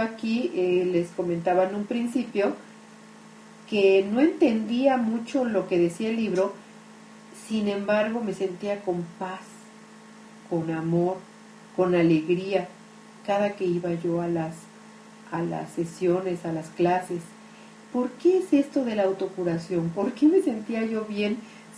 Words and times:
Aquí 0.00 0.50
eh, 0.54 0.88
les 0.90 1.08
comentaba 1.10 1.64
en 1.64 1.74
un 1.74 1.84
principio 1.84 2.54
que 3.68 4.04
no 4.10 4.20
entendía 4.20 4.96
mucho 4.96 5.44
lo 5.44 5.68
que 5.68 5.78
decía 5.78 6.08
el 6.08 6.16
libro, 6.16 6.54
sin 7.46 7.68
embargo 7.68 8.22
me 8.22 8.32
sentía 8.32 8.80
con 8.80 9.04
paz, 9.18 9.42
con 10.48 10.70
amor, 10.70 11.18
con 11.76 11.94
alegría 11.94 12.68
cada 13.26 13.52
que 13.52 13.64
iba 13.64 13.92
yo 13.94 14.20
a 14.22 14.28
las, 14.28 14.54
a 15.30 15.42
las 15.42 15.70
sesiones, 15.72 16.44
a 16.44 16.52
las 16.52 16.68
clases. 16.70 17.20
¿Por 17.92 18.10
qué 18.12 18.38
es 18.38 18.52
esto 18.52 18.84
de 18.84 18.96
la 18.96 19.04
autocuración? 19.04 19.90
¿Por 19.90 20.12
qué 20.12 20.26
me 20.26 20.42
sentía 20.42 20.84
yo 20.84 21.04
bien 21.04 21.36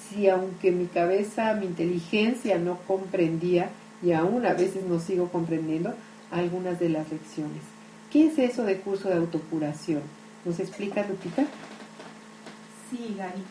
si 0.09 0.29
aunque 0.29 0.71
mi 0.71 0.87
cabeza, 0.87 1.55
mi 1.55 1.67
inteligencia 1.67 2.59
no 2.59 2.79
comprendía, 2.87 3.71
y 4.03 4.13
aún 4.13 4.47
a 4.47 4.55
veces 4.55 4.85
no 4.85 5.01
sigo 5.01 5.29
comprendiendo, 5.29 5.95
algunas 6.31 6.79
de 6.79 6.89
las 6.89 7.11
lecciones? 7.11 7.72
¿Qué 8.13 8.27
es 8.27 8.39
eso 8.39 8.65
de 8.65 8.79
curso 8.79 9.09
de 9.09 9.15
autocuración? 9.15 10.03
¿Nos 10.45 10.61
explica 10.61 11.07
Lupita? 11.09 11.47
Sí, 12.91 13.17
Gary. 13.17 13.43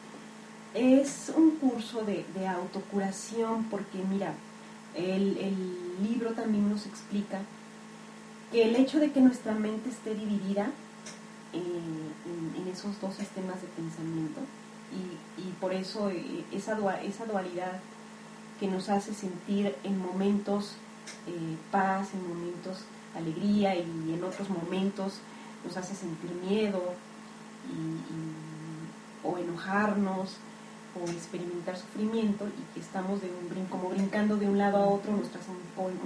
Es 0.75 1.33
un 1.35 1.55
curso 1.55 2.05
de, 2.05 2.23
autocuración 2.47 3.63
porque, 3.71 3.97
mira, 4.07 4.35
el, 4.93 5.33
libro 6.03 6.33
también 6.33 6.69
nos 6.69 6.85
explica 6.85 7.39
que 8.51 8.63
el 8.65 8.75
hecho 8.75 8.99
de 8.99 9.11
que 9.11 9.19
nuestra 9.19 9.53
mente 9.53 9.89
esté 9.89 10.13
dividida 10.13 10.69
eh, 11.53 11.59
en, 11.59 12.67
esos 12.67 13.01
dos 13.01 13.15
sistemas 13.15 13.59
de 13.61 13.67
pensamiento 13.67 14.41
y, 15.37 15.51
por 15.59 15.73
eso 15.73 16.11
eh, 16.11 16.43
esa, 16.51 16.75
dualidad 16.75 17.79
que 18.59 18.67
nos 18.67 18.89
hace 18.89 19.13
sentir 19.13 19.75
en 19.83 19.97
momentos 19.97 20.73
eh, 21.27 21.57
paz, 21.71 22.09
en 22.13 22.27
momentos 22.27 22.85
alegría 23.15 23.75
y 23.75 24.13
en 24.13 24.23
otros 24.23 24.49
momentos 24.49 25.19
nos 25.65 25.77
hace 25.77 25.95
sentir 25.95 26.31
miedo 26.47 26.95
o 29.23 29.37
enojarnos 29.37 30.37
o 30.93 31.09
experimentar 31.09 31.77
sufrimiento 31.77 32.47
y 32.47 32.73
que 32.73 32.81
estamos 32.81 33.21
de 33.21 33.29
un 33.29 33.65
como 33.65 33.89
brincando 33.89 34.35
de 34.35 34.49
un 34.49 34.57
lado 34.57 34.77
a 34.77 34.85
otro, 34.87 35.13
nuestras, 35.13 35.45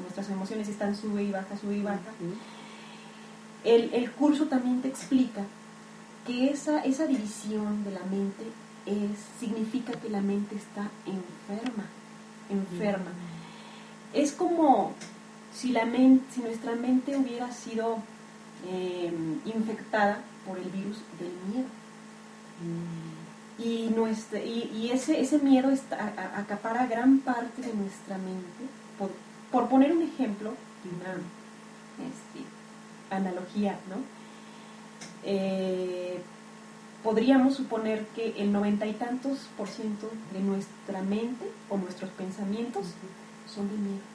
nuestras 0.01 0.29
emociones 0.29 0.67
están 0.67 0.95
sube 0.95 1.23
y 1.23 1.31
baja, 1.31 1.57
sube 1.57 1.77
y 1.77 1.81
baja. 1.81 1.99
El, 3.63 3.91
el, 3.93 4.11
curso 4.11 4.45
también 4.45 4.81
te 4.81 4.89
explica 4.89 5.43
que 6.27 6.51
esa, 6.51 6.83
esa 6.83 7.07
división 7.07 7.83
de 7.83 7.91
la 7.91 8.01
mente 8.01 8.45
es, 8.85 9.17
significa 9.39 9.93
que 9.93 10.09
la 10.09 10.21
mente 10.21 10.55
está 10.55 10.87
enferma, 11.07 11.85
enferma. 12.49 13.11
Es 14.13 14.33
como 14.33 14.93
si, 15.55 15.71
la 15.71 15.85
mente, 15.85 16.25
si 16.33 16.41
nuestra 16.41 16.75
mente 16.75 17.15
hubiera 17.15 17.51
sido 17.51 17.97
em, 18.69 19.39
infectada 19.45 20.19
por 20.45 20.57
el 20.57 20.69
virus 20.69 20.97
del 21.19 21.31
miedo. 21.51 21.69
Y, 23.57 23.89
nuestra, 23.95 24.39
y, 24.39 24.91
ese, 24.91 25.19
ese 25.19 25.39
miedo 25.39 25.71
está, 25.71 26.13
acapara 26.37 26.85
gran 26.87 27.19
parte 27.19 27.61
de 27.61 27.73
nuestra 27.73 28.17
mente. 28.17 28.65
Por, 29.51 29.69
poner 29.69 29.93
un 29.93 30.01
ejemplo 30.01 30.53
una 30.83 31.13
este, 32.05 32.45
analogía, 33.09 33.79
¿no? 33.89 33.95
Eh, 35.23 36.19
podríamos 37.01 37.55
suponer 37.55 38.05
que 38.07 38.35
el 38.37 38.51
noventa 38.51 38.85
y 38.85 38.93
tantos 38.93 39.47
por 39.57 39.69
ciento 39.69 40.11
de 40.33 40.41
nuestra 40.41 41.01
mente 41.01 41.45
o 41.69 41.77
nuestros 41.77 42.09
pensamientos 42.11 42.87
son 43.47 43.69
de 43.69 43.77
miedo 43.77 44.14